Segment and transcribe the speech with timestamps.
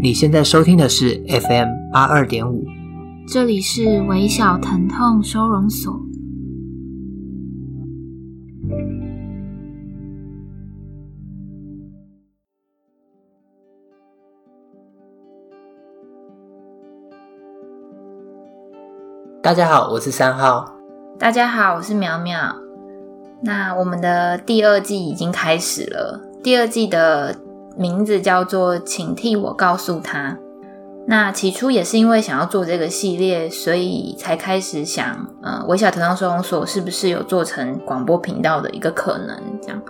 [0.00, 2.64] 你现在收听的是 FM 八二点五，
[3.26, 5.98] 这里是微小疼痛收容所。
[19.42, 20.74] 大家好，我是三号。
[21.18, 22.63] 大家好，我是苗苗。
[23.44, 27.36] 那我们的第二季已经开始了，第二季的。
[27.76, 30.38] 名字叫做“请替我告诉他”。
[31.08, 39.36] 那起初也是因为想要做这个系列，所以才开始想，呃，微小头上收容所是不是有做成广播频道的一个可能？
[39.60, 39.82] 这样，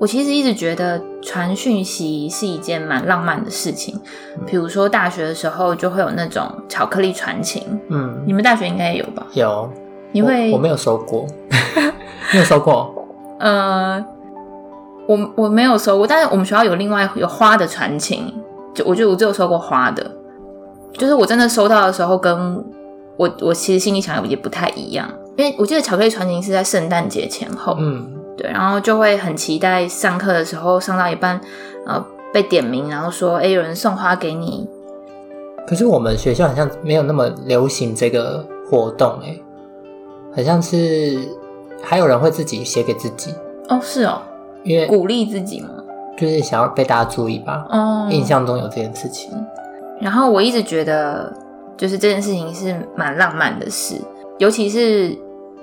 [0.00, 4.00] 我其实一直觉得传讯息是一件蛮浪漫的事情。
[4.46, 9.26] 比如说大学的时候就会有那种巧克力传情，嗯，你们大学应该也有吧？
[9.34, 9.70] 有，
[10.10, 10.50] 你会？
[10.52, 11.26] 我，我没有收过，
[12.32, 12.94] 没有收过，
[13.38, 14.04] 呃。
[15.06, 18.32] 我我没有收过，但是我们学校有另外有花的传情，
[18.72, 20.10] 就我觉得我只有收过花的，
[20.94, 22.56] 就是我真的收到的时候，跟
[23.18, 31.38] 我我其实心里想的也不太一样，因为我记得巧克力传情是在圣诞节前后，嗯，对，然后就会很期待上课的时候上到一半，
[31.86, 34.66] 呃，被点名，然后说，哎，有人送花给你。
[35.66, 39.38] 可是我们学校好像没有那么流行这个活动，哎，
[40.34, 41.18] 好像是
[41.82, 43.34] 还有人会自己写给自己。
[43.68, 44.22] 哦，是哦。
[44.62, 45.68] 因为鼓励自己嘛，
[46.16, 47.66] 就是想要被大家注意吧。
[47.68, 49.30] 哦，印象中有这件事情。
[50.00, 51.30] 然后我一直觉得，
[51.76, 54.00] 就是这件事情是蛮浪漫的事，
[54.38, 55.10] 尤其是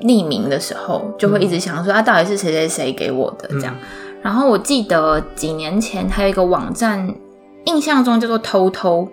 [0.02, 3.75] 匿名的时候，就会一直想说，嗯、啊，到底是谁谁谁给我的这样。
[3.80, 3.88] 嗯、
[4.22, 7.12] 然后我记得几年前还有一个网站，
[7.66, 9.08] 印象中叫做偷偷，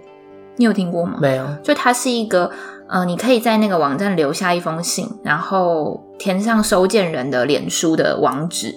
[0.56, 1.16] 你有听过吗？
[1.18, 1.46] 没有。
[1.62, 2.50] 就它是一个，
[2.88, 8.74] 呃，你可以在那个网站留下一封信，然后填上收件人的脸书的网址。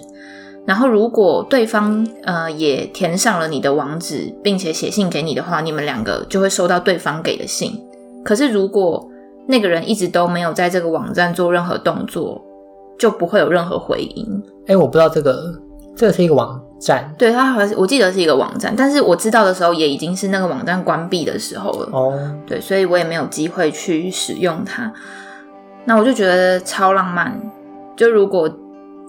[0.64, 7.84] 然后，如果对方呃也填上了你的网址，并且写信给你的话，你们两个就会收到对方给的信。
[8.24, 9.08] 可是，如果
[9.48, 12.40] 那个人一直都没有在这个网站做任何动作，
[12.96, 14.24] 就不会有任何回音。
[14.68, 15.52] 哎，我不知道这个，
[15.96, 17.12] 这个是一个网站。
[17.18, 21.88] 对，它好像我记得是一个网站，但是我知道的时候也已经是那个网站关闭的时候了。
[21.90, 22.16] 哦，
[22.46, 24.92] 对，所以我也没有机会去使用它。
[25.84, 27.40] 那我就觉得超浪漫。
[27.96, 28.48] 就如果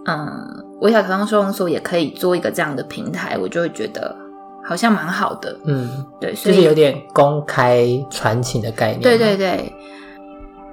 [0.06, 0.60] 嗯。
[0.82, 4.14] 微小疼痛收容所也可以做一个这样的平台，我就会觉得
[4.62, 5.58] 好像蛮好的。
[5.64, 9.00] 嗯，对，所以就是有点公开传情的概念。
[9.00, 9.74] 对对对，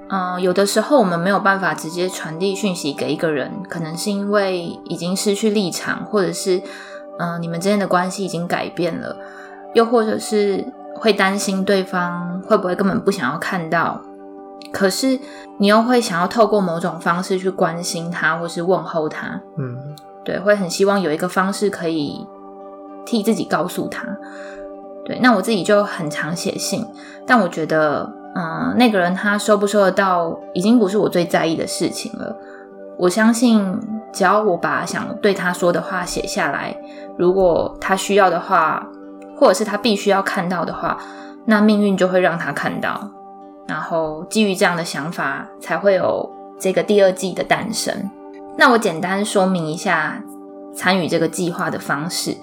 [0.09, 6.57] 嗯、呃，有的时候我们没有办法直接传递讯息给一个人，可能是因为已经失去立场，或者是
[7.17, 9.15] 嗯、呃，你们之间的关系已经改变了，
[9.73, 14.01] 又或者是会担心对方会不会根本不想要看到。
[14.71, 15.19] 可是
[15.57, 19.77] 你又会想要透过某种方式去关心他，或是问候他，嗯，
[20.23, 22.25] 对，会很希望有一个方式可以
[23.05, 24.05] 替自己告诉他，
[25.05, 25.19] 对。
[25.21, 26.85] 那我自己就很常写信，
[27.27, 32.35] 但我觉得，嗯，那个人他收不收得到，已经不是我最在意的事情了。
[32.97, 33.79] 我相信，
[34.13, 36.75] 只要我把想对他说的话写下来，
[37.17, 38.87] 如果他需要的话，
[39.35, 40.97] 或者是他必须要看到的话，
[41.45, 43.09] 那命运就会让他看到。
[43.67, 46.29] 然后基于这样的想法，才会有
[46.59, 48.09] 这个第二季的诞生。
[48.57, 50.21] 那我简单说明一下
[50.75, 52.35] 参与这个计划的方式。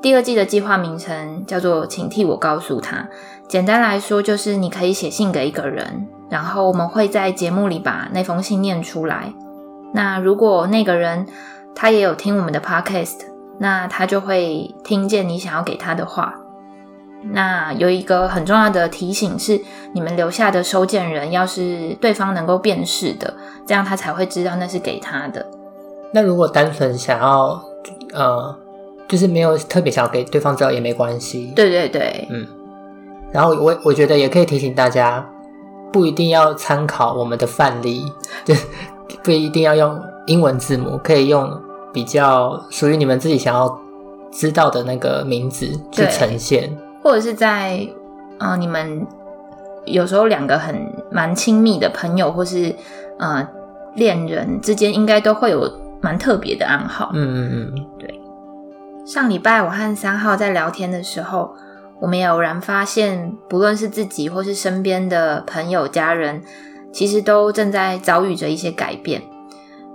[0.00, 3.06] 第二季的计划名称叫做“请替我告诉他”。
[3.46, 9.32] 简单来说，就是你可以写信给一个人，然后我们会在节目里把那封信念出来。
[9.92, 11.26] 那如果那个人
[11.74, 13.18] 他也有听我们的 podcast，
[13.58, 16.34] 那他就会听见你想要给他的话。
[17.30, 19.60] 那有一个很重要的提醒是，
[19.94, 23.32] 你们留下的收件人要是对方能够辨识的，
[23.66, 25.46] 这样他才会知道那是给他的。
[26.12, 27.62] 那如果单纯想要，
[28.12, 28.54] 呃，
[29.08, 31.52] 就是没有特别想要给对方知道也没关系。
[31.54, 32.46] 对对对，嗯。
[33.30, 35.26] 然后我我觉得也可以提醒大家，
[35.90, 38.04] 不一定要参考我们的范例，
[38.44, 38.54] 就
[39.22, 41.50] 不一定要用英文字母，可以用
[41.92, 43.80] 比较属于你们自己想要
[44.30, 46.70] 知道的那个名字去呈现。
[47.02, 47.86] 或者是在，
[48.38, 49.06] 呃，你们
[49.84, 50.74] 有时候两个很
[51.10, 52.74] 蛮亲密的朋友，或是
[53.18, 53.46] 呃
[53.94, 55.70] 恋人之间，应该都会有
[56.00, 57.10] 蛮特别的暗号。
[57.12, 58.20] 嗯嗯嗯，对。
[59.04, 61.56] 上礼拜我和三号在聊天的时候，
[62.00, 66.40] 我们也偶然发现，不论是自己或是身边的朋友、家人，
[66.92, 69.22] 其实都正在遭遇着一些改变。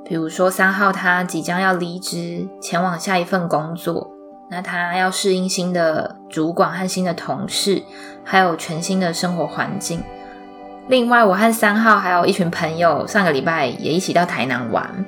[0.04, 4.12] 比如说三号他即将要离职，前往下一份工作。
[4.50, 7.84] 那他要适应新的主管和新的同事，
[8.24, 10.02] 还有全新的生活环境。
[10.88, 15.06] 另外，我和三号还有一群朋友，上个礼拜也一起到台南玩。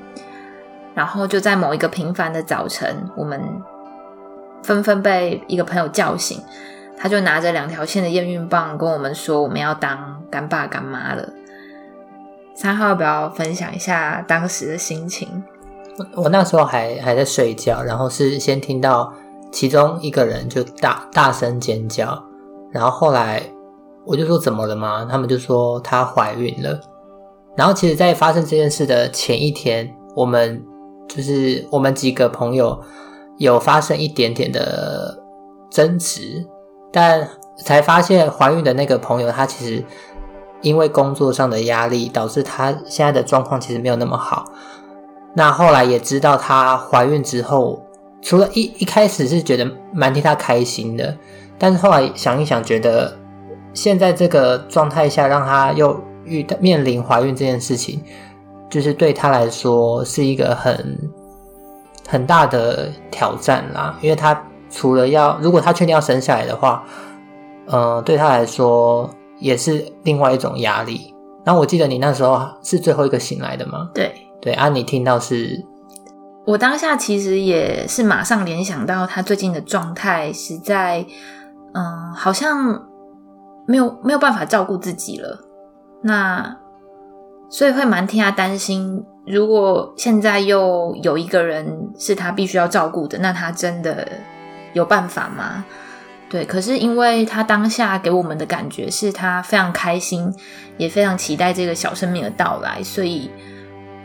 [0.93, 3.41] 然后就在某一个平凡的早晨，我们
[4.61, 6.43] 纷纷被一个朋友叫醒，
[6.97, 11.29] 他就拿着两条线的验孕棒跟我们说，我们要当干爸干妈了。
[12.53, 15.41] 三号要不要分享一下当时的心情？
[16.15, 19.13] 我那时候还还在睡觉，然后是先听到
[19.51, 22.21] 其中一个人就大大声尖叫，
[22.71, 23.41] 然后后来
[24.05, 25.07] 我就说怎么了吗？
[25.09, 26.79] 他们就说她怀孕了。
[27.55, 30.63] 然后其实，在发生这件事的前一天，我们
[31.07, 32.79] 就是我们几个朋友
[33.37, 35.17] 有发生一点点的
[35.69, 36.45] 争执，
[36.91, 39.83] 但才发现怀孕的那个朋友，他其实。
[40.61, 44.43] 因为工作上的压力，导致她现在的状况其实没有那么好。
[45.33, 47.81] 那后来也知道她怀孕之后，
[48.21, 51.17] 除了一一开始是觉得蛮替他开心的，
[51.57, 53.17] 但是后来想一想，觉得
[53.73, 58.01] 现在这个状态下，让她又遇到面临怀孕这件事情，
[58.69, 60.97] 就是对她来说是一个很
[62.07, 63.97] 很大的挑战啦。
[64.01, 66.83] 因为她除了要，如果她确定要生下来的话，
[67.67, 69.09] 呃，对她来说。
[69.41, 71.15] 也是另外一种压力。
[71.45, 73.89] 然后我记得你那时候是最后一个醒来的吗？
[73.93, 74.11] 对
[74.41, 75.63] 对啊，你听到是，
[76.49, 81.05] 我当下其实也是马上联想到他最近的状态实在，
[81.75, 82.87] 嗯，好像
[83.67, 85.39] 没有没有办法照顾自己了。
[86.01, 86.57] 那
[87.51, 94.07] 所以会蛮替他担心，如果现在又有一个人是他必须要照顾的，那他真的
[94.73, 95.63] 有办法吗？
[96.31, 100.33] 对，可是因为他当下给我们的感觉是他非常开心，
[100.77, 103.29] 也非常期待这个小生命的到来，所以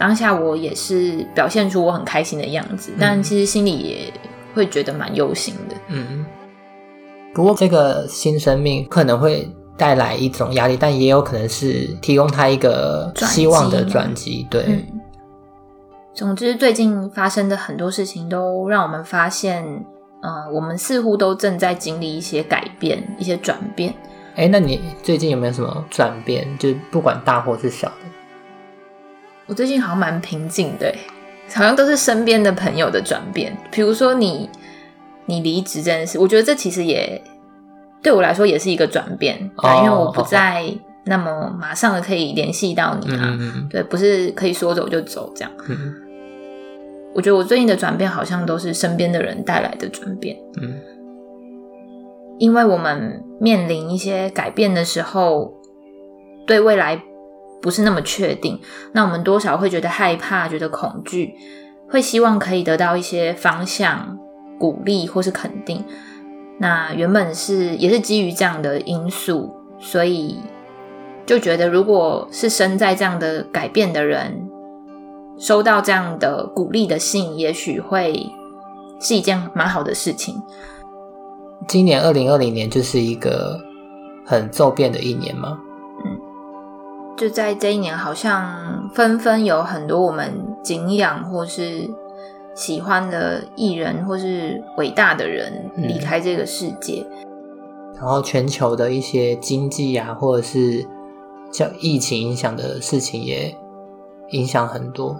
[0.04, 4.12] 当下我也是表现出我很开心的样子，嗯、但其实心里也
[4.54, 5.74] 会觉得蛮忧心的。
[5.88, 6.26] 嗯，
[7.32, 14.46] 不过这个新生命可能会带来一种压力，但也有可能是提供他一个希望的转机。
[14.50, 14.84] 对、嗯，
[16.12, 19.64] 总之最近发生的很多事情都让我们发现。
[20.26, 23.94] 嗯，我们似乎都正在经历一些改变，一些转变。
[24.36, 26.46] 哎，那你最近有没有什么转变？
[26.58, 27.94] 就不管大或是小的。
[29.46, 30.93] 我最近好像蛮平静的，
[31.52, 33.56] 好像都是身边的朋友的转变。
[33.70, 34.49] 比如说你，
[35.26, 37.23] 你离职这件事，我觉得这其实也
[38.02, 39.38] 对我来说也是一个转变，
[39.82, 40.64] 因为我不再
[41.05, 45.50] 那么马上的可以联系到你啊，嗯，对，不是可以说走就走这样。
[45.69, 45.94] 嗯
[47.17, 50.37] 我觉得我最近的转变好像都是身边的人带来的转变。
[50.61, 50.75] 嗯，
[52.40, 55.55] 因为我们面临一些改变的时候，
[56.44, 57.00] 对未来
[57.64, 58.61] 不是那么确定，
[58.93, 61.34] 那我们多少会觉得害怕，觉得恐惧，
[61.88, 64.19] 会希望可以得到一些方向、
[64.58, 65.82] 鼓励或是肯定。
[66.58, 69.50] 那原本是也是基于这样的因素，
[69.81, 70.38] 所以
[71.25, 74.50] 就觉得如果是身在这样的改变的人。
[75.37, 78.31] 收到这样的鼓励的信，也许会
[79.00, 80.40] 是一件蛮好的事情。
[81.66, 83.58] 今年二零二零年就是一个
[84.25, 85.58] 很骤变的一年吗？
[87.14, 90.32] 嗯，就在这一年，好像纷纷有很多我们
[90.62, 91.88] 敬仰或是
[92.55, 97.06] 喜欢的艺人或是伟大的人离开这个世界。
[97.11, 100.87] 嗯，然后全球的一些经济啊，或者是
[101.52, 103.55] 像疫情影响的事情也。
[104.31, 105.14] 影响很多。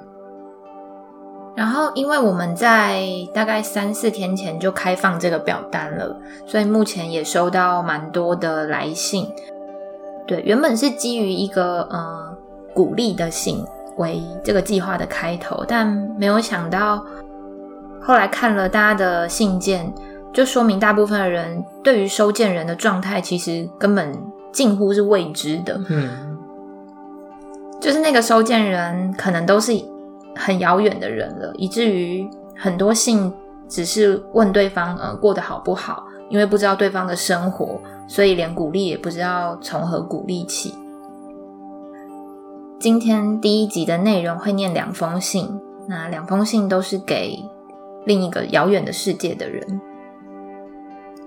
[1.55, 9.29] 然后，因为我们在大概三四天前就开放这个表单了，所以目前也收到蛮多的来信。
[10.26, 12.36] 对，原本是基于一个呃
[12.74, 13.64] 鼓励的信
[13.96, 15.86] 为这个计划的开头，但
[16.19, 17.04] 没有想到
[18.00, 19.93] 后来看了大家的信件，
[20.32, 24.12] 就说明大部分的人对于收件人的状态其实根本
[24.52, 25.81] 近乎是未知的。
[25.88, 26.38] 嗯。
[27.81, 29.72] 就是那个收件人可能都是
[30.34, 32.26] 很遥远的人了，以至于
[32.56, 33.31] 很多信
[33.69, 40.74] 只是问对方呃过得好不好，因为不知道对方的生活，所以连鼓励也不知道从何鼓励起。
[42.81, 45.48] 今天第一集的内容会念两封信，
[45.86, 47.38] 那两封信都是给
[48.05, 49.81] 另一个遥远的世界的人。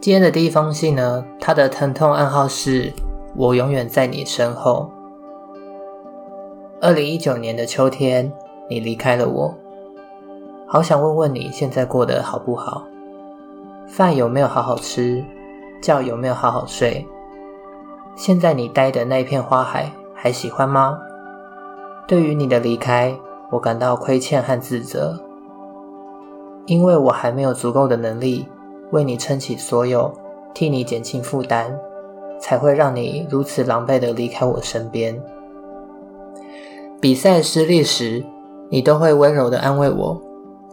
[0.02, 2.92] 今天的第一封信呢，它的疼痛暗号是
[3.34, 4.92] “我永远在你身后”。
[6.84, 8.30] 二零一九年的秋天，
[8.70, 9.56] 你离开了我，
[10.68, 12.84] 好想问问你现在过得好不好？
[13.88, 15.24] 饭有没有好好吃？
[15.82, 17.08] 觉有没有好好睡？
[18.16, 21.00] 现在你待的那片花海还喜欢吗？
[22.06, 23.18] 对于你的离开，
[23.50, 25.18] 我感到亏欠和自责，
[26.66, 28.46] 因为我还没有足够的能力
[28.92, 30.14] 为你撑起所有，
[30.54, 31.74] 替你减轻负担，
[32.42, 35.18] 才会让你如此狼狈的离开我身边。
[37.00, 38.26] 比赛失利时，
[38.70, 40.22] 你都会温柔的安慰我，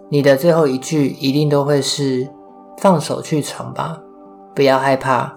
[0.09, 2.28] 你的最后一句一定都会是
[2.78, 4.00] “放手去闯吧，
[4.54, 5.34] 不要害怕，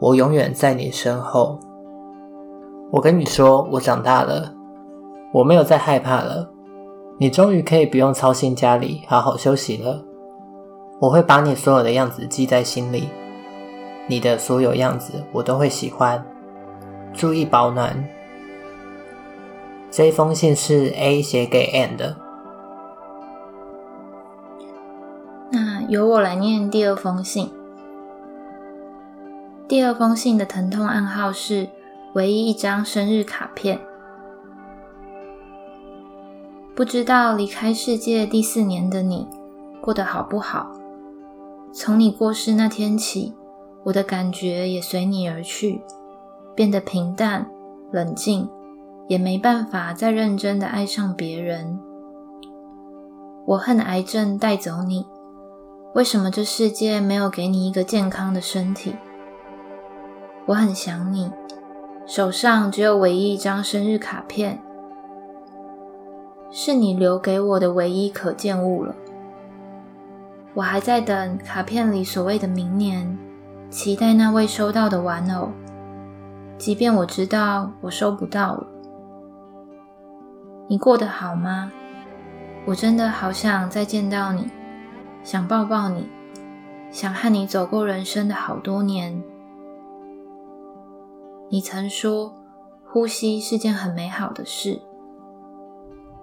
[0.00, 1.58] 我永远在你身后。”
[2.92, 4.52] 我跟你说，我长大了，
[5.32, 6.50] 我没有再害怕了。
[7.18, 10.04] 你终于可以不用操心家里，好好休息了。
[11.00, 13.08] 我会把你所有的样子记在心里，
[14.06, 16.22] 你的所有样子我都会喜欢。
[17.14, 17.96] 注意保暖。
[19.90, 22.16] 这封信是 A 写给 N 的。
[25.92, 27.50] 由我来念第二封信。
[29.68, 31.68] 第二封信的疼痛暗号是
[32.14, 33.78] 唯一一张生日卡片。
[36.74, 39.28] 不知道离开世界第四年的你
[39.82, 40.72] 过得好不好？
[41.74, 43.34] 从你过世那天起，
[43.84, 45.82] 我的感觉也随你而去，
[46.54, 47.46] 变得平淡、
[47.90, 48.48] 冷静。
[49.08, 51.78] 也没办法再认真的爱上别人。
[53.44, 55.04] 我恨癌症带走你，
[55.94, 58.96] 为什么这世界没有给你一个健康的身体？
[60.46, 61.30] 我很想你，
[62.06, 64.58] 手上只有唯一一张生日卡片，
[66.50, 68.94] 是你留给我的唯一可见物了。
[70.54, 73.18] 我还在等卡片里所谓的明年，
[73.68, 75.50] 期待那未收到的玩偶，
[76.56, 78.66] 即便我知道我收不到了。
[80.68, 81.70] 你过得好吗？
[82.64, 84.48] 我真的好想再见到你，
[85.22, 86.08] 想抱抱你，
[86.90, 89.22] 想和你走过人生的好多年。
[91.48, 92.34] 你曾说，
[92.84, 94.80] 呼吸是件很美好的事。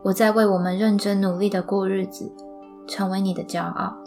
[0.04, 2.32] 我在为我们认真努力的过日子，
[2.88, 3.98] 成为你的骄傲。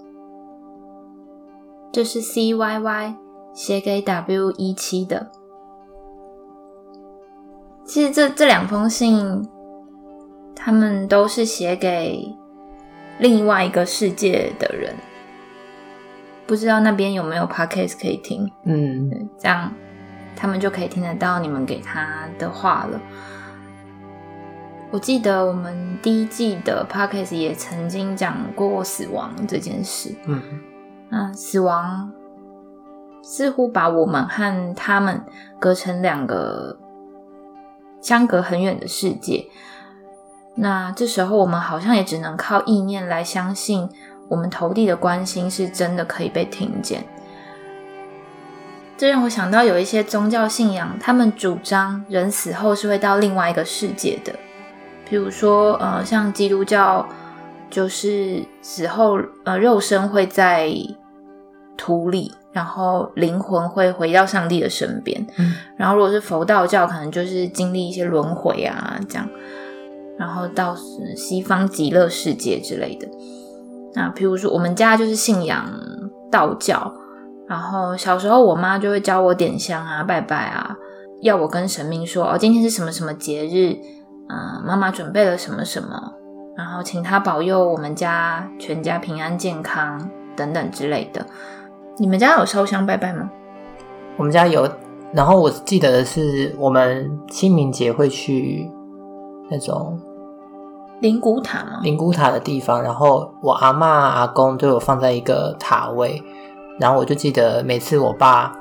[1.93, 3.15] 这是 CYY
[3.53, 5.31] 写给 W17 的。
[7.85, 9.49] 其实这这两封信。
[10.55, 12.33] 他们都是写给
[13.23, 14.97] 另外一个世界的人，
[16.45, 18.50] 不知道那边有没有 podcast 可以听？
[18.64, 19.73] 嗯，这样
[20.35, 23.00] 他们就可以听得到你们给他的话了。
[24.91, 30.12] 我记得我们第一季的 podcast 也曾经讲过死亡这件事。
[30.26, 30.43] 嗯，
[31.09, 32.12] 那死亡
[33.23, 35.25] 似乎把我们和他们
[35.61, 36.76] 隔成两个
[38.00, 39.47] 相隔很远的世界。
[40.54, 43.88] 那这时候，我们好像也只能靠意念来相信，
[44.28, 47.04] 我们投递的关心是真的可以被听见。
[48.99, 54.32] 这让我想到有一些宗教信仰，他们主张人死后是会到另外一个世界的，
[55.09, 57.04] 比如说，呃，像基督教
[57.68, 60.71] 就是死后，呃，肉身会在
[61.76, 65.26] 土里，然后灵魂会回到上帝的身边。
[65.37, 69.28] 嗯，然后如果是佛道教，可能就是经历一些轮回啊，这样。
[70.23, 70.73] 然后到
[71.17, 73.09] 西方极乐世界之类的。
[73.93, 75.67] 那譬如说，我们家就是信仰
[76.31, 76.95] 道教，
[77.49, 80.76] 然后小时候我妈就会教我点香啊、拜拜啊，
[81.23, 83.76] 要我跟神明说哦，今天是什么什么节日，
[84.29, 86.14] 嗯，妈妈准备了什么什么，
[86.57, 91.26] 然后请他保佑我们家全家平安健康等等之类的。
[91.99, 93.29] 你们家有烧香拜拜吗？
[94.17, 94.71] 我们家有，
[95.12, 98.71] 然后我记得的是我们清明节会去
[99.50, 100.00] 那种。
[101.02, 101.80] 灵骨塔吗？
[101.82, 106.23] 灵骨塔的地方，然后我阿嬷阿公都有放在一个塔位，
[106.78, 108.52] 然后我就记得每次我爸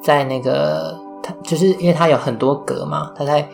[0.00, 3.44] 在那个他，就是因为他有很多格嘛，他在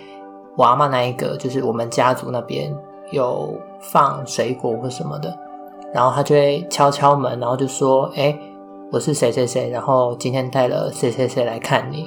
[0.56, 2.70] 我阿嬷那一格，就是我们家族那边
[3.12, 5.34] 有放水果或什么的，
[5.94, 8.38] 然后他就会敲敲门，然后就说：“哎，
[8.92, 12.06] 我是谁谁谁，然后今天带了谁谁谁来看你，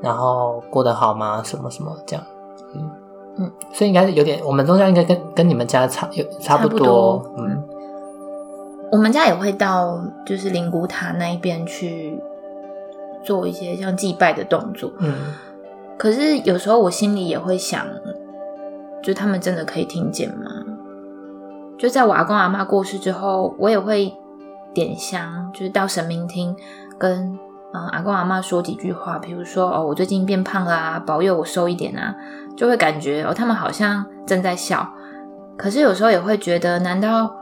[0.00, 1.42] 然后过得好吗？
[1.44, 2.24] 什么什么这样。”
[3.38, 3.46] 嗯。
[3.46, 6.78] 嗯，所以应该是有点，我们宗教应该跟跟你们家差有差不多。
[6.78, 7.62] 差不多，嗯，
[8.90, 12.18] 我们家也会到就是灵骨塔那一边去
[13.22, 14.90] 做一些像祭拜的动作。
[14.98, 15.14] 嗯，
[15.98, 17.86] 可是有时候我心里也会想，
[19.02, 20.50] 就他们真的可以听见吗？
[21.78, 24.14] 就在我阿公阿妈过世之后，我也会
[24.72, 26.56] 点香，就是到神明厅
[26.98, 27.38] 跟。
[27.74, 32.14] 嗯，阿公阿妈说几句话，比如说哦，我最近变胖啦，啊，保佑我瘦一点啊，
[32.56, 34.88] 就会感觉哦，他们好像正在笑。
[35.56, 37.34] 可是有时候也会觉得，难道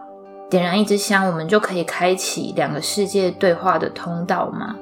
[0.50, 4.76] 点燃一支香，我们就可以开启两个世界对话的通道吗？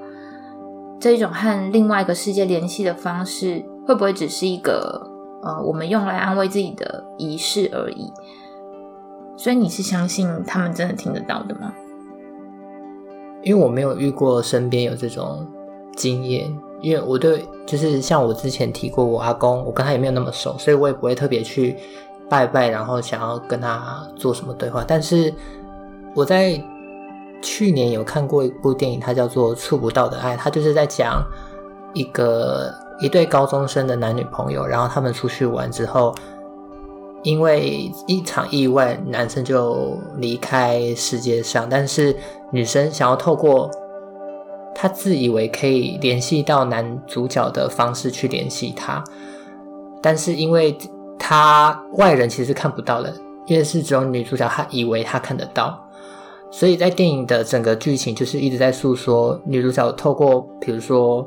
[1.00, 5.10] 这一种和另外一个世界联系的方式，会不会只是一个
[5.42, 8.12] 呃，我们用来安慰自己的仪式而已？
[9.36, 11.72] 所以你是相信他们真的听得到的吗？
[13.42, 15.44] 因为我没有遇过身边有这种
[15.96, 21.76] 经验，因为我对就是像我之前提过，我阿公，我跟他也没有那么熟，所以我也不会特别去
[22.28, 24.84] 拜拜，然后想要跟他做什么对话。
[24.86, 25.32] 但是
[26.14, 26.60] 我在
[27.40, 31.24] 去年有看过一部电影，它叫做《触不到的爱》，它就是在讲
[31.92, 36.14] 一个一对高中生的男女朋友，然后他们出去玩之后，
[37.22, 42.16] 因为一场意外，男生就离开世界上，但是
[42.50, 43.70] 女生想要透过
[44.74, 49.02] 她自以为可以联系到男主角的方式去联系他，
[50.02, 50.76] 但是因为
[51.18, 53.14] 他外人其实看不到的，
[53.46, 55.78] 因为是只有女主角她以为她看得到，
[56.50, 61.26] 所以在电影的整个剧情就是一直在诉说女主角透过比如说。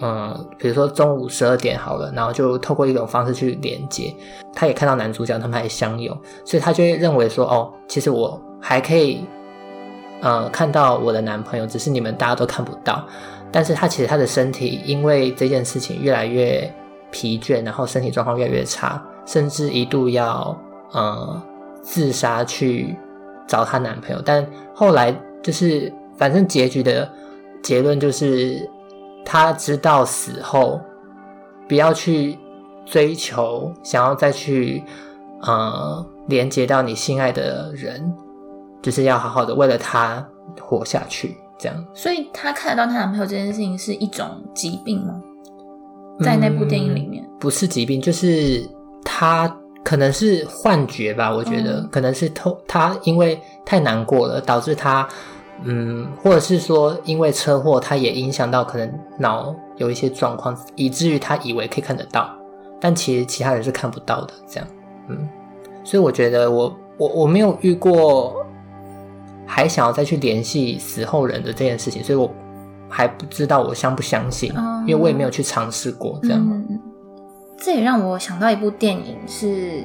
[0.00, 4.14] 嗯，比如说中午十二点好了，然后就透过一种方式去连接，
[4.54, 9.26] 他也看到男主角他们还相拥，所以他就会认为说，哦，其实我还可以，
[10.20, 13.06] 呃，看到我的男朋友，只是你们大家都看不到。
[13.50, 16.72] 但是他其实他的身体因为这件事情越来越
[17.10, 20.56] 疲倦，然后身体状况越来越差，甚至一度要
[20.92, 21.42] 呃
[21.82, 22.96] 自杀去
[23.46, 24.22] 找她男朋友。
[24.24, 27.10] 但后来就是反正结局的
[27.62, 28.68] 结论就是。
[29.30, 30.80] 他知道死后
[31.68, 32.38] 不要去
[32.86, 34.82] 追求，想要再去
[35.42, 38.10] 呃连接到你心爱的人，
[38.82, 40.26] 就是要好好的为了他
[40.60, 41.84] 活下去，这样。
[41.94, 45.20] 所以她看得到她男朋友这件事情是一种疾病吗？
[46.20, 48.68] 在那部电影里面，嗯，不是疾病，就是
[49.04, 49.54] 她
[49.84, 51.34] 可能是幻觉吧。
[51.34, 55.08] 我觉得可能是透她因为太难过了，导致她。
[55.64, 62.30] 嗯，或者是说，因为车祸，她也影响到可能脑有一些状况，以至于她以为可以看得到，
[62.80, 64.32] 但其实其他人是看不到的。
[64.46, 64.68] 这样，
[65.08, 65.28] 嗯，
[65.82, 68.46] 所以我觉得我我我没有遇过
[69.48, 72.30] 还想要再去联系死后人的这件事情，所以我
[72.88, 76.20] 还不知道我相不相信，嗯、因为我也没有去尝试过。
[76.22, 76.78] 这样，嗯，
[77.58, 79.82] 这也让我想到一部电影是。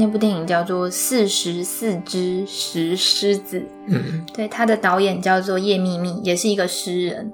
[0.00, 7.32] 那部电影叫做《四十四只石狮子》，嗯，对，他的导演叫做叶秘密，也是一个诗人。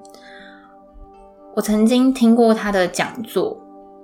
[1.55, 3.55] 我曾经听过他的讲座，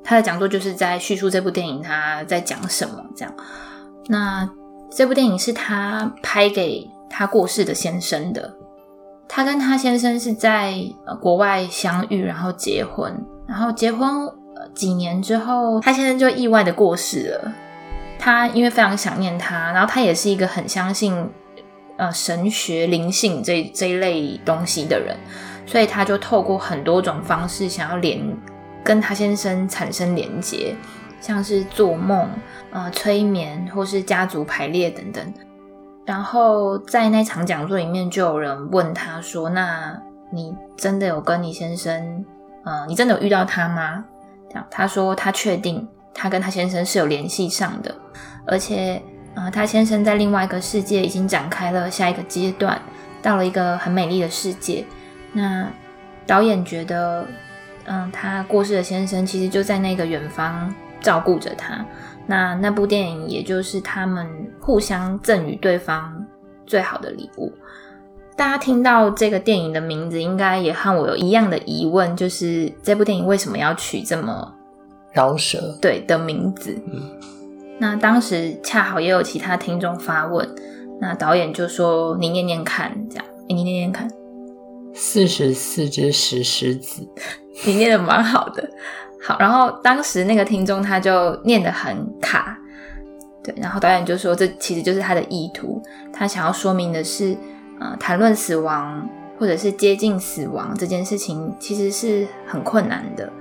[0.04, 3.34] 他的讲座就是在叙述这部电影他在讲什么这样。
[4.10, 4.48] 那
[4.92, 8.54] 这部电影是他拍给他过世的先生的，
[9.28, 10.84] 他跟他先生是在
[11.22, 13.14] 国外相遇，然后结婚，
[13.48, 14.30] 然后结婚
[14.76, 17.54] 几年之后，他先生就意外的过世了。
[18.20, 21.28] 他因为非常想念他，然后他也是一个很相信
[21.98, 25.16] 呃神学灵性这这一类东西的人，
[25.66, 28.22] 所以他就透过很多种方式想要连
[28.84, 30.76] 跟他先生产生连接，
[31.22, 32.30] 像是做梦、
[32.72, 35.34] 呃催眠或是家族排列等等。
[36.06, 39.98] 然后在那场讲座里面，就有人问他说：“那
[40.34, 42.26] 你真的有跟你先生，
[42.66, 44.04] 呃，你真的有遇到他吗？”
[44.50, 45.88] 这样他说他确定。
[46.14, 47.96] 他跟他先生是有联系上的，
[48.46, 49.02] 而且，
[49.34, 52.78] 呃，他先生在另外一个世界已经展开了下一个阶段，
[53.22, 54.86] 到了一个很美丽的世界。
[55.32, 55.66] 那
[56.28, 57.26] 导演觉得，
[57.86, 60.72] 嗯、他过世的先生其实就在那个远方
[61.02, 61.86] 照顾着他。
[62.28, 64.28] 那那部电影也就是他们
[64.60, 66.26] 互相赠予对方
[66.66, 67.52] 最好的礼物。
[68.38, 74.56] 大家听到这个电影的名字，应该也和我有一样的疑问，就是这部电影为什么要取这么？
[75.14, 77.20] 饶舌对的名字，嗯，
[77.78, 80.48] 那当时恰好也有其他听众发问，
[81.02, 84.10] 那导演就说：“你念念看，这样，欸、你念念看，
[84.94, 87.06] 四十四只石狮子，
[87.68, 88.70] 你念的蛮好的。”
[89.22, 92.58] 好，然后当时那个听众他就念得很卡，
[93.44, 95.82] 对，然后导演就说：“这其实就是他的意图，
[96.12, 97.38] 他想要说明的是，
[97.80, 99.08] 呃，谈论死亡
[99.38, 103.32] 或者是接近死亡这件事情，其实是很困难的。”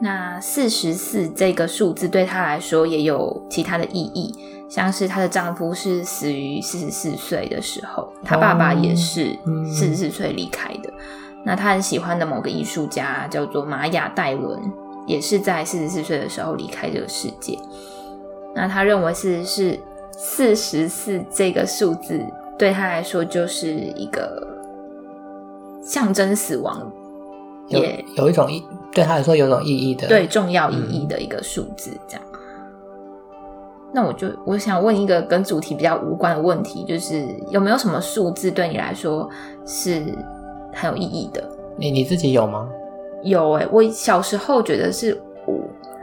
[0.00, 4.34] 那四十四这个数字对她来说也有其他的意义，
[4.68, 9.38] 像是她的丈夫是死于四十四岁的时候，她爸爸也是
[9.72, 10.92] 四十四岁离开的。
[11.44, 14.60] 那她很喜欢的某个艺术家叫做玛雅戴伦，
[15.06, 17.58] 也是在四十四岁的时候离开这个世界。
[18.54, 19.78] 那他认为是是
[20.12, 22.20] 四十四这个数字
[22.58, 24.46] 对他来说就是一个
[25.82, 26.90] 象征死亡。
[27.68, 28.62] 也有，有一种意，
[28.92, 32.22] 对他来说有一种意义的，对重要意义的一个数字，这样。
[32.32, 32.40] 嗯、
[33.94, 39.30] 那我就我想问一个跟主题比较无关的问题，就是有没有什么数字对你来说
[39.64, 40.02] 是
[40.74, 41.42] 很有意义的？
[41.78, 42.68] 你你自己有吗？
[43.22, 45.62] 有哎、欸，我小时候觉得是五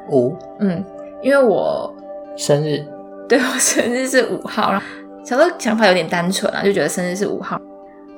[0.10, 0.84] 五，嗯，
[1.22, 1.94] 因为我
[2.36, 2.86] 生日，
[3.28, 4.86] 对我生日是五号，然后
[5.24, 7.60] 小时候想法有点单纯啊，就觉得生日是五号，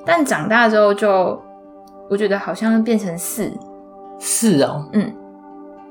[0.04, 1.40] 但长大之后就。
[2.10, 3.50] 我觉得好像变成四，
[4.18, 5.10] 四哦，嗯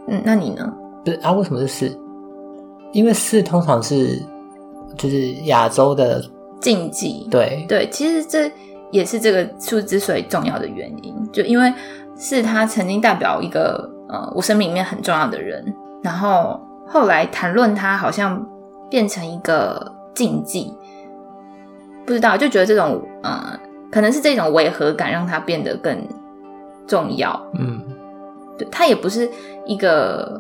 [0.08, 0.71] 嗯，那你呢？
[1.04, 2.00] 不是啊，为什么是四？
[2.91, 4.21] 因为四通常是
[4.95, 6.24] 就是亚洲的
[6.60, 7.28] 禁忌。
[7.32, 8.52] 对对，其实这
[8.91, 11.74] 也是这个数字之所以重要的原因，就因为
[12.21, 18.45] 是他曾经代表一个呃我生命里面很重要的人，然后后来谈论他好像
[18.89, 20.71] 变成一个禁忌，
[22.05, 23.60] 不知道就觉得这种呃
[23.91, 26.07] 可能是这种违和感让它变得更
[26.86, 27.41] 重要。
[27.60, 27.81] 嗯，
[28.57, 29.27] 对，它也不是
[29.65, 30.39] 一个。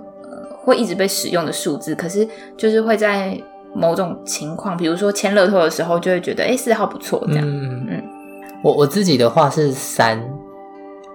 [0.63, 3.35] 会一直被使用的数字，可是就是会在
[3.73, 7.43] 某种情况，比如说签乐透的时候，就会觉得哎，四号不错这样。
[7.43, 8.03] 嗯嗯，
[8.63, 10.23] 我我自己的话是三，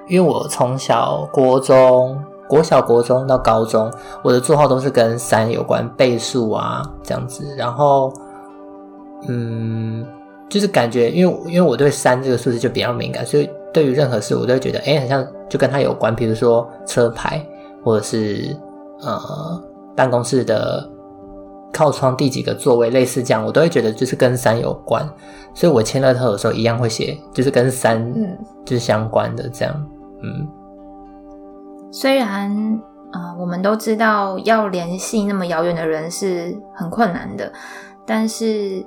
[0.08, 3.90] 因为我从小国中、国小、国中到高中，
[4.22, 7.54] 我的座号都是跟三有关，倍数啊这样子。
[7.56, 8.12] 然后，
[9.28, 10.06] 嗯，
[10.48, 17.44] 就是感觉，因为因为我对三这个数字就比较敏感，所以对于任何事我都会觉得哎，很像就跟它有关，比如说车牌
[17.82, 18.56] 或者是。
[18.98, 19.62] 呃，
[19.94, 20.82] 办公室的
[21.70, 25.06] 靠窗第几个座位，类似这样，我都会觉得就是跟三有关，
[25.52, 28.10] 所以我签乐透的时候一样会写，就是跟三，
[28.64, 29.86] 就是相关的这样，
[31.92, 32.80] 虽然
[33.12, 37.50] 呃，我们都知道要联系那么遥远的人是很困难的，
[38.04, 38.84] 但是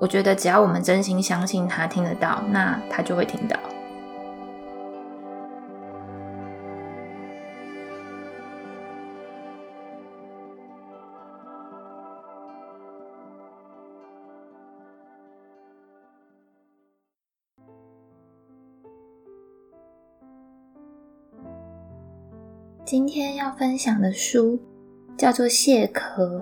[0.00, 3.56] 我觉得只要我们真心相信他听得到，那他就会听到。
[22.90, 24.58] 今天要分享的书
[25.16, 26.38] 叫做《蟹壳》，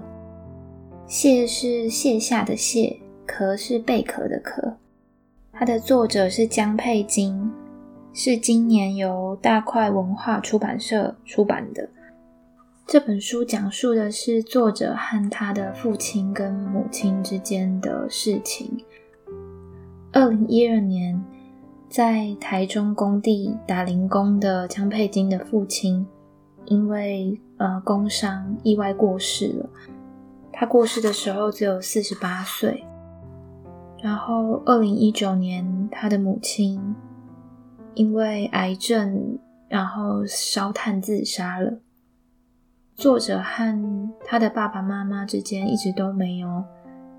[1.07, 4.75] 蟹是卸下的蟹，壳是贝壳的壳。
[5.53, 7.53] 它的作者是江佩金，
[8.15, 11.87] 是今年由大块文化出版社出版的。
[12.87, 18.75] 这本书讲述的是作者和他的父亲跟母亲之间的事情。
[20.13, 21.23] 二零一二年，
[21.91, 26.07] 在台中工地打零工的江佩金的父亲。
[26.69, 29.69] 因为呃工伤意外过世了，
[30.53, 32.85] 他过世的时候只有四十八岁。
[34.03, 36.95] 然后二零一九年，他的母亲
[37.95, 41.79] 因为癌症，然后烧炭自杀了。
[42.95, 46.65] 作者和他的爸爸妈妈之间一直都没有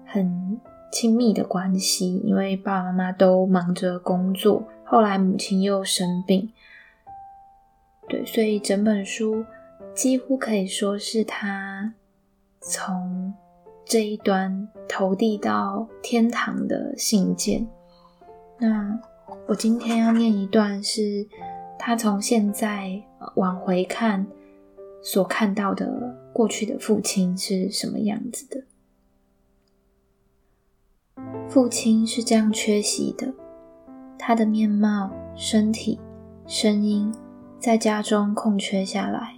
[0.05, 0.59] 很
[0.91, 4.63] 亲密的关系，因为爸爸妈妈都忙着工作。
[4.85, 6.49] 后来母亲又生病。
[8.09, 9.45] 对，所以整本书
[9.93, 11.93] 几乎可以说是他
[12.59, 13.31] 从
[13.85, 17.67] 这一端投递到天堂的信件。
[18.57, 18.99] 那
[19.47, 21.27] 我今天要念一段，是
[21.77, 22.99] 他从现在
[23.35, 24.25] 往回看
[25.03, 28.63] 所看到的过去的父亲是什么样子的。
[31.47, 33.31] 父亲是这样缺席的，
[34.17, 35.99] 他的面貌、身体、
[36.47, 37.13] 声音。
[37.59, 39.35] 在家中空缺下来。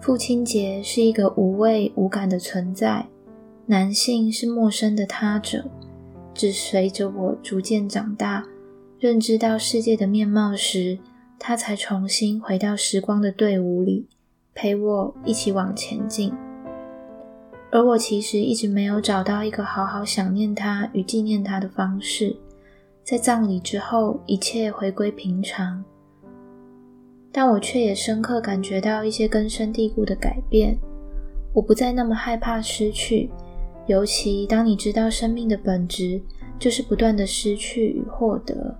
[0.00, 3.06] 父亲节是一个无味无感的存在，
[3.64, 5.64] 男性是陌生的他者。
[6.34, 8.44] 只随着我逐渐长大，
[9.00, 10.98] 认知到世界的面貌时，
[11.38, 14.06] 他才重新回到时光的队伍里，
[14.54, 16.30] 陪我一起往前进。
[17.72, 22.36] 而我其实一直没有找到一个好好想念他与纪念他的方式。
[23.02, 25.82] 在葬礼之后，一切回归平常。
[27.36, 30.74] 但我却也深刻感觉到一些根深蒂固的改变。
[31.52, 33.28] 我不再那么害怕失去，
[33.86, 36.18] 尤其当你知道生命的本质
[36.58, 38.74] 就是不断的失去与获得。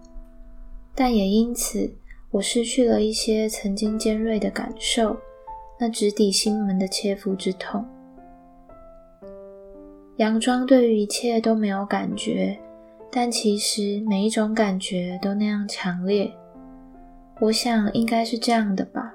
[0.94, 1.94] 但也因此，
[2.30, 5.14] 我失去了一些曾经尖锐的感受，
[5.78, 7.84] 那直抵心门的切肤之痛。
[10.16, 12.58] 佯装对于一切都没有感觉，
[13.12, 16.32] 但其实每一种感觉都那样强烈。
[17.38, 19.14] 我想应该是这样的吧，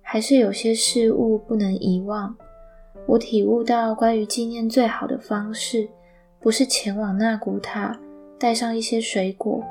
[0.00, 2.34] 还是有些事物不能遗忘。
[3.06, 5.86] 我体悟到，关于纪念最好的方式，
[6.40, 7.98] 不是前往纳古塔，
[8.38, 9.62] 带上一些水果，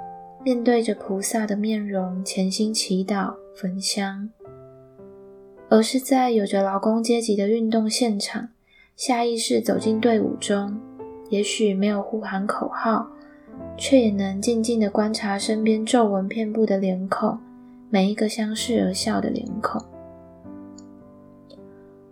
[0.43, 4.29] 面对着菩萨的面容，潜心祈祷、焚香，
[5.67, 8.49] 而是在有着劳工阶级的运动现场，
[8.95, 10.79] 下意识走进队伍中，
[11.29, 13.07] 也许没有呼喊口号，
[13.75, 17.39] 却也能静静地观察身边皱纹遍布的脸孔。
[17.93, 19.83] 每一个相视而笑的脸孔，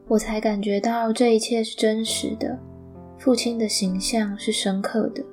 [0.09, 2.59] 我才感觉到这一切是真实的。
[3.17, 5.23] 父亲的形象是深刻的。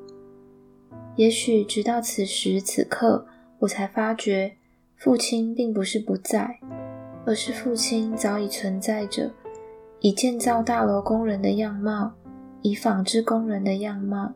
[1.16, 3.26] 也许直到此时此刻，
[3.58, 4.56] 我才发觉，
[4.94, 6.60] 父亲并不是不在，
[7.24, 9.28] 而是父亲早已存在着，
[9.98, 12.12] 以建造大楼工人的样貌，
[12.62, 14.32] 以纺织工人的样貌，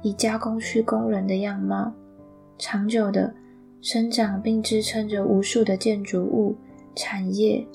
[0.00, 1.92] 以加工区工人的样貌，
[2.56, 3.34] 长久的
[3.82, 6.54] 生长并支撑着无数的建筑物
[6.94, 7.66] 产业，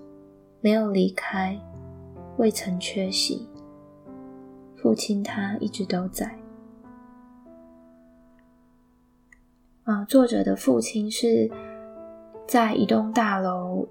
[0.62, 1.60] 没有离开，
[2.38, 3.48] 未曾缺席。
[4.76, 6.38] 父亲他一直都在。
[9.84, 11.50] 啊，作者的父亲是
[12.48, 13.88] 在一栋大楼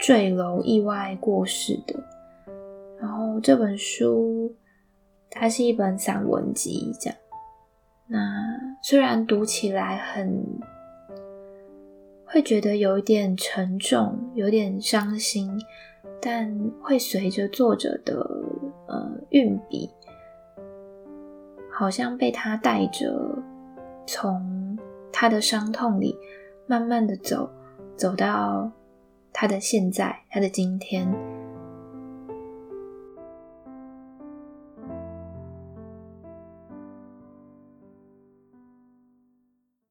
[0.00, 1.94] 坠楼意外过世的。
[3.00, 4.54] 然后这本书，
[5.30, 7.18] 它是一本散文集，这样。
[8.06, 10.42] 那虽然读起来很
[12.34, 15.56] 会觉得有一点沉重，有点伤心，
[16.20, 18.28] 但会随着作者的
[18.88, 19.88] 呃运笔，
[21.70, 23.38] 好像被他带着
[24.04, 24.76] 从
[25.12, 26.16] 他的伤痛里
[26.66, 27.48] 慢慢的走，
[27.96, 28.68] 走到
[29.32, 31.08] 他的现在，他的今天。